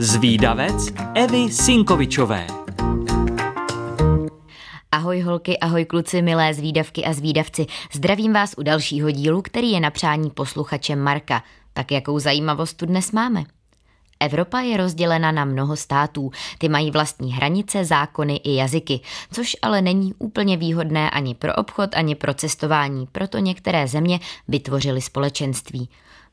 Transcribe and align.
Zvídavec 0.00 0.92
Evy 1.14 1.52
Sinkovičové. 1.52 2.46
Ahoj 4.92 5.20
holky, 5.20 5.58
ahoj 5.58 5.84
kluci, 5.84 6.22
milé 6.22 6.54
zvídavky 6.54 7.04
a 7.04 7.12
zvídavci. 7.12 7.66
Zdravím 7.92 8.32
vás 8.32 8.54
u 8.58 8.62
dalšího 8.62 9.10
dílu, 9.10 9.42
který 9.42 9.70
je 9.70 9.80
na 9.80 9.90
přání 9.90 10.30
posluchačem 10.30 11.00
Marka. 11.00 11.42
Tak 11.72 11.92
jakou 11.92 12.18
zajímavost 12.18 12.74
tu 12.74 12.86
dnes 12.86 13.12
máme? 13.12 13.44
Evropa 14.20 14.60
je 14.60 14.76
rozdělena 14.76 15.32
na 15.32 15.44
mnoho 15.44 15.76
států. 15.76 16.30
Ty 16.58 16.68
mají 16.68 16.90
vlastní 16.90 17.32
hranice, 17.32 17.84
zákony 17.84 18.36
i 18.36 18.54
jazyky, 18.54 19.00
což 19.32 19.56
ale 19.62 19.82
není 19.82 20.14
úplně 20.18 20.56
výhodné 20.56 21.10
ani 21.10 21.34
pro 21.34 21.54
obchod, 21.54 21.90
ani 21.94 22.14
pro 22.14 22.34
cestování, 22.34 23.06
proto 23.12 23.38
některé 23.38 23.88
země 23.88 24.20
vytvořily 24.48 25.00
společenství. 25.00 25.88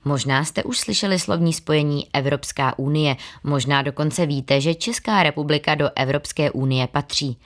Možná 0.05 0.45
jste 0.45 0.63
už 0.63 0.79
slyšeli 0.79 1.19
slovní 1.19 1.53
spojení 1.53 2.07
Evropská 2.13 2.79
unie, 2.79 3.15
možná 3.43 3.81
dokonce 3.81 4.25
víte, 4.25 4.61
že 4.61 4.75
Česká 4.75 5.23
republika 5.23 5.75
do 5.75 5.89
Evropské 5.95 6.51
unie 6.51 6.87
patří. 6.87 7.37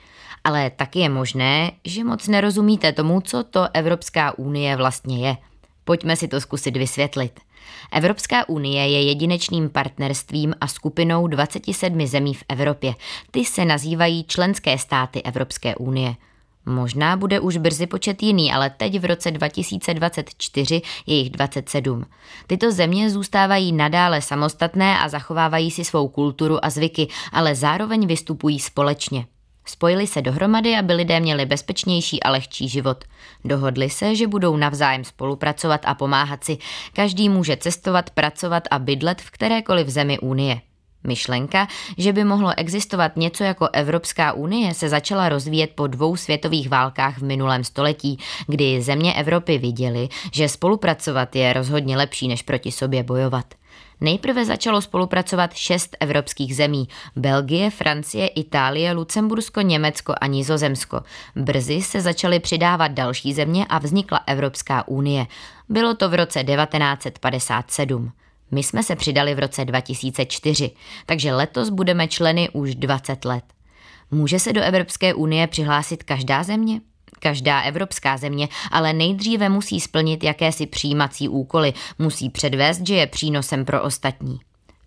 Ale 0.44 0.70
taky 0.70 0.98
je 0.98 1.08
možné, 1.08 1.72
že 1.84 2.04
moc 2.04 2.28
nerozumíte 2.28 2.92
tomu, 2.92 3.20
co 3.20 3.44
to 3.44 3.68
Evropská 3.74 4.38
unie 4.38 4.76
vlastně 4.76 5.28
je. 5.28 5.36
Pojďme 5.84 6.16
si 6.16 6.28
to 6.28 6.40
zkusit 6.40 6.76
vysvětlit. 6.76 7.40
Evropská 7.92 8.48
unie 8.48 8.88
je 8.88 9.02
jedinečným 9.02 9.70
partnerstvím 9.70 10.54
a 10.60 10.66
skupinou 10.66 11.26
27 11.26 12.06
zemí 12.06 12.34
v 12.34 12.44
Evropě. 12.48 12.94
Ty 13.30 13.44
se 13.44 13.64
nazývají 13.64 14.24
členské 14.24 14.78
státy 14.78 15.22
Evropské 15.22 15.76
unie. 15.76 16.14
Možná 16.66 17.16
bude 17.16 17.40
už 17.40 17.56
brzy 17.56 17.86
počet 17.86 18.22
jiný, 18.22 18.52
ale 18.52 18.70
teď 18.70 18.98
v 18.98 19.04
roce 19.04 19.30
2024 19.30 20.82
je 21.06 21.16
jich 21.16 21.30
27. 21.30 22.04
Tyto 22.46 22.72
země 22.72 23.10
zůstávají 23.10 23.72
nadále 23.72 24.22
samostatné 24.22 24.98
a 24.98 25.08
zachovávají 25.08 25.70
si 25.70 25.84
svou 25.84 26.08
kulturu 26.08 26.64
a 26.64 26.70
zvyky, 26.70 27.08
ale 27.32 27.54
zároveň 27.54 28.06
vystupují 28.06 28.60
společně. 28.60 29.26
Spojili 29.64 30.06
se 30.06 30.22
dohromady, 30.22 30.76
aby 30.76 30.92
lidé 30.92 31.20
měli 31.20 31.46
bezpečnější 31.46 32.22
a 32.22 32.30
lehčí 32.30 32.68
život. 32.68 33.04
Dohodli 33.44 33.90
se, 33.90 34.14
že 34.14 34.26
budou 34.26 34.56
navzájem 34.56 35.04
spolupracovat 35.04 35.80
a 35.84 35.94
pomáhat 35.94 36.44
si. 36.44 36.58
Každý 36.92 37.28
může 37.28 37.56
cestovat, 37.56 38.10
pracovat 38.10 38.64
a 38.70 38.78
bydlet 38.78 39.22
v 39.22 39.30
kterékoliv 39.30 39.88
zemi 39.88 40.18
Unie. 40.18 40.60
Myšlenka, 41.04 41.68
že 41.98 42.12
by 42.12 42.24
mohlo 42.24 42.52
existovat 42.56 43.16
něco 43.16 43.44
jako 43.44 43.68
Evropská 43.72 44.32
unie, 44.32 44.74
se 44.74 44.88
začala 44.88 45.28
rozvíjet 45.28 45.70
po 45.74 45.86
dvou 45.86 46.16
světových 46.16 46.68
válkách 46.68 47.18
v 47.18 47.22
minulém 47.22 47.64
století, 47.64 48.18
kdy 48.46 48.82
země 48.82 49.14
Evropy 49.14 49.58
viděly, 49.58 50.08
že 50.32 50.48
spolupracovat 50.48 51.36
je 51.36 51.52
rozhodně 51.52 51.96
lepší, 51.96 52.28
než 52.28 52.42
proti 52.42 52.72
sobě 52.72 53.02
bojovat. 53.02 53.54
Nejprve 54.02 54.44
začalo 54.44 54.80
spolupracovat 54.80 55.54
šest 55.54 55.96
evropských 56.00 56.56
zemí. 56.56 56.88
Belgie, 57.16 57.70
Francie, 57.70 58.26
Itálie, 58.26 58.92
Lucembursko, 58.92 59.60
Německo 59.60 60.14
a 60.20 60.26
Nizozemsko. 60.26 61.00
Brzy 61.36 61.82
se 61.82 62.00
začaly 62.00 62.40
přidávat 62.40 62.88
další 62.88 63.32
země 63.32 63.66
a 63.68 63.78
vznikla 63.78 64.20
Evropská 64.26 64.88
unie. 64.88 65.26
Bylo 65.68 65.94
to 65.94 66.08
v 66.08 66.14
roce 66.14 66.44
1957. 66.44 68.12
My 68.50 68.62
jsme 68.62 68.82
se 68.82 68.96
přidali 68.96 69.34
v 69.34 69.38
roce 69.38 69.64
2004, 69.64 70.70
takže 71.06 71.34
letos 71.34 71.70
budeme 71.70 72.08
členy 72.08 72.48
už 72.52 72.74
20 72.74 73.24
let. 73.24 73.44
Může 74.10 74.38
se 74.38 74.52
do 74.52 74.62
Evropské 74.62 75.14
unie 75.14 75.46
přihlásit 75.46 76.02
každá 76.02 76.42
země? 76.42 76.80
Každá 77.18 77.60
evropská 77.60 78.16
země 78.16 78.48
ale 78.70 78.92
nejdříve 78.92 79.48
musí 79.48 79.80
splnit 79.80 80.24
jakési 80.24 80.66
přijímací 80.66 81.28
úkoly, 81.28 81.72
musí 81.98 82.30
předvést, 82.30 82.86
že 82.86 82.94
je 82.94 83.06
přínosem 83.06 83.64
pro 83.64 83.82
ostatní. 83.82 84.40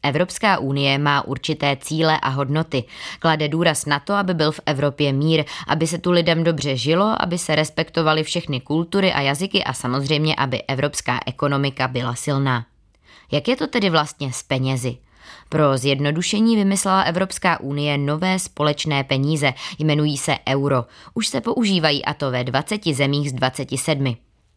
Evropská 0.04 0.58
unie 0.58 0.98
má 0.98 1.28
určité 1.28 1.78
cíle 1.82 2.20
a 2.20 2.30
hodnoty. 2.30 2.84
Klade 3.20 3.48
důraz 3.48 3.86
na 3.86 4.00
to, 4.00 4.14
aby 4.14 4.34
byl 4.34 4.52
v 4.52 4.60
Evropě 4.66 5.14
mír, 5.14 5.44
aby 5.68 5.88
se 5.88 5.98
tu 5.98 6.12
lidem 6.12 6.44
dobře 6.44 6.78
žilo, 6.78 7.22
aby 7.22 7.38
se 7.38 7.56
respektovaly 7.56 8.24
všechny 8.24 8.62
kultury 8.62 9.14
a 9.14 9.22
jazyky 9.22 9.64
a 9.64 9.74
samozřejmě, 9.74 10.36
aby 10.36 10.64
evropská 10.64 11.20
ekonomika 11.26 11.88
byla 11.88 12.16
silná. 12.16 12.66
Jak 13.32 13.48
je 13.48 13.56
to 13.56 13.68
tedy 13.68 13.90
vlastně 13.90 14.34
s 14.34 14.44
penězi? 14.44 14.98
Pro 15.50 15.78
zjednodušení 15.78 16.56
vymyslela 16.56 17.02
Evropská 17.02 17.60
unie 17.60 17.98
nové 17.98 18.40
společné 18.40 19.04
peníze, 19.04 19.54
jmenují 19.80 20.18
se 20.18 20.38
euro. 20.50 20.86
Už 21.14 21.28
se 21.28 21.42
používají 21.42 22.06
a 22.06 22.14
to 22.14 22.32
ve 22.32 22.44
20 22.44 22.86
zemích 22.86 23.30
z 23.30 23.34
27. 23.34 24.16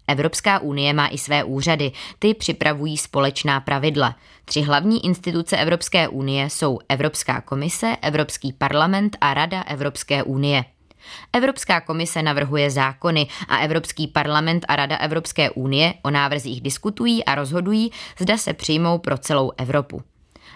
Evropská 0.08 0.58
unie 0.58 0.92
má 0.92 1.08
i 1.08 1.18
své 1.18 1.44
úřady, 1.44 1.92
ty 2.18 2.34
připravují 2.34 2.96
společná 2.96 3.60
pravidla. 3.60 4.16
Tři 4.44 4.60
hlavní 4.62 5.04
instituce 5.04 5.56
Evropské 5.56 6.08
unie 6.08 6.50
jsou 6.50 6.78
Evropská 6.88 7.40
komise, 7.40 7.96
Evropský 8.02 8.52
parlament 8.52 9.16
a 9.20 9.34
Rada 9.34 9.62
Evropské 9.62 10.22
unie. 10.22 10.64
Evropská 11.32 11.80
komise 11.80 12.22
navrhuje 12.22 12.70
zákony 12.70 13.26
a 13.48 13.56
Evropský 13.58 14.06
parlament 14.06 14.64
a 14.68 14.76
Rada 14.76 14.96
Evropské 14.96 15.50
unie 15.50 15.94
o 16.02 16.10
návrzích 16.10 16.60
diskutují 16.60 17.24
a 17.24 17.34
rozhodují, 17.34 17.92
zda 18.18 18.38
se 18.38 18.52
přijmou 18.52 18.98
pro 18.98 19.18
celou 19.18 19.52
Evropu. 19.56 20.02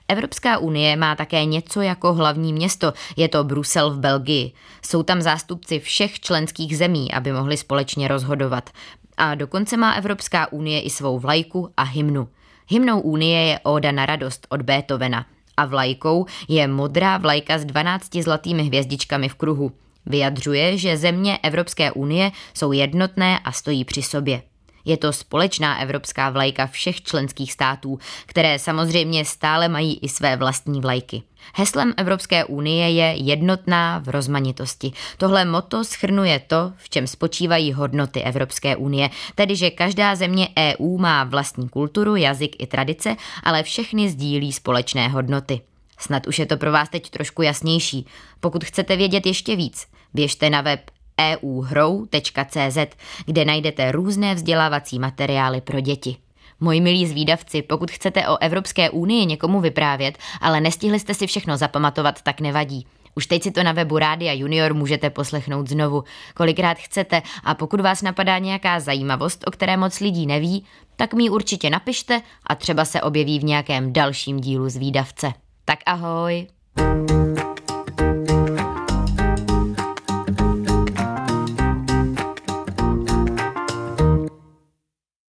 Evropská 0.08 0.58
unie 0.58 0.96
má 0.96 1.16
také 1.16 1.44
něco 1.44 1.80
jako 1.80 2.14
hlavní 2.14 2.52
město, 2.52 2.92
je 3.16 3.28
to 3.28 3.44
Brusel 3.44 3.90
v 3.90 3.98
Belgii. 3.98 4.52
Jsou 4.86 5.02
tam 5.02 5.22
zástupci 5.22 5.80
všech 5.80 6.20
členských 6.20 6.78
zemí, 6.78 7.12
aby 7.12 7.32
mohli 7.32 7.56
společně 7.56 8.08
rozhodovat. 8.08 8.70
A 9.16 9.34
dokonce 9.34 9.76
má 9.76 9.92
Evropská 9.92 10.52
unie 10.52 10.80
i 10.80 10.90
svou 10.90 11.18
vlajku 11.18 11.70
a 11.76 11.82
hymnu. 11.82 12.28
Hymnou 12.68 13.00
unie 13.00 13.40
je 13.40 13.58
Oda 13.62 13.92
na 13.92 14.06
radost 14.06 14.46
od 14.50 14.62
Beethovena 14.62 15.26
a 15.56 15.64
vlajkou 15.64 16.26
je 16.48 16.68
modrá 16.68 17.18
vlajka 17.18 17.58
s 17.58 17.64
12 17.64 18.16
zlatými 18.16 18.62
hvězdičkami 18.62 19.28
v 19.28 19.34
kruhu. 19.34 19.72
Vyjadřuje, 20.06 20.78
že 20.78 20.96
země 20.96 21.38
Evropské 21.42 21.92
unie 21.92 22.32
jsou 22.54 22.72
jednotné 22.72 23.38
a 23.38 23.52
stojí 23.52 23.84
při 23.84 24.02
sobě. 24.02 24.42
Je 24.84 24.96
to 24.96 25.12
společná 25.12 25.80
evropská 25.80 26.30
vlajka 26.30 26.66
všech 26.66 27.02
členských 27.02 27.52
států, 27.52 27.98
které 28.26 28.58
samozřejmě 28.58 29.24
stále 29.24 29.68
mají 29.68 29.98
i 30.02 30.08
své 30.08 30.36
vlastní 30.36 30.80
vlajky. 30.80 31.22
Heslem 31.54 31.94
Evropské 31.96 32.44
unie 32.44 32.90
je 32.90 33.04
jednotná 33.04 33.98
v 33.98 34.08
rozmanitosti. 34.08 34.92
Tohle 35.16 35.44
moto 35.44 35.84
schrnuje 35.84 36.40
to, 36.46 36.72
v 36.76 36.90
čem 36.90 37.06
spočívají 37.06 37.72
hodnoty 37.72 38.22
Evropské 38.22 38.76
unie, 38.76 39.10
tedy 39.34 39.56
že 39.56 39.70
každá 39.70 40.14
země 40.14 40.48
EU 40.58 40.98
má 40.98 41.24
vlastní 41.24 41.68
kulturu, 41.68 42.16
jazyk 42.16 42.56
i 42.58 42.66
tradice, 42.66 43.16
ale 43.42 43.62
všechny 43.62 44.08
sdílí 44.08 44.52
společné 44.52 45.08
hodnoty. 45.08 45.60
Snad 45.98 46.26
už 46.26 46.38
je 46.38 46.46
to 46.46 46.56
pro 46.56 46.72
vás 46.72 46.88
teď 46.88 47.10
trošku 47.10 47.42
jasnější. 47.42 48.06
Pokud 48.40 48.64
chcete 48.64 48.96
vědět 48.96 49.26
ještě 49.26 49.56
víc, 49.56 49.86
běžte 50.14 50.50
na 50.50 50.60
web 50.60 50.80
euhrou.cz, 51.20 52.78
kde 53.26 53.44
najdete 53.44 53.92
různé 53.92 54.34
vzdělávací 54.34 54.98
materiály 54.98 55.60
pro 55.60 55.80
děti. 55.80 56.16
Moji 56.60 56.80
milí 56.80 57.06
zvídavci, 57.06 57.62
pokud 57.62 57.90
chcete 57.90 58.28
o 58.28 58.38
Evropské 58.42 58.90
unii 58.90 59.26
někomu 59.26 59.60
vyprávět, 59.60 60.18
ale 60.40 60.60
nestihli 60.60 61.00
jste 61.00 61.14
si 61.14 61.26
všechno 61.26 61.56
zapamatovat, 61.56 62.22
tak 62.22 62.40
nevadí. 62.40 62.86
Už 63.14 63.26
teď 63.26 63.42
si 63.42 63.50
to 63.50 63.62
na 63.62 63.72
webu 63.72 63.98
Rádia 63.98 64.32
Junior 64.32 64.74
můžete 64.74 65.10
poslechnout 65.10 65.68
znovu, 65.68 66.04
kolikrát 66.34 66.78
chcete 66.78 67.22
a 67.44 67.54
pokud 67.54 67.80
vás 67.80 68.02
napadá 68.02 68.38
nějaká 68.38 68.80
zajímavost, 68.80 69.44
o 69.46 69.50
které 69.50 69.76
moc 69.76 70.00
lidí 70.00 70.26
neví, 70.26 70.64
tak 70.96 71.14
mi 71.14 71.30
určitě 71.30 71.70
napište 71.70 72.22
a 72.46 72.54
třeba 72.54 72.84
se 72.84 73.02
objeví 73.02 73.38
v 73.38 73.44
nějakém 73.44 73.92
dalším 73.92 74.40
dílu 74.40 74.68
zvídavce. 74.68 75.32
Tak 75.64 75.78
ahoj! 75.86 76.46
thank 76.74 77.10
you 77.10 77.31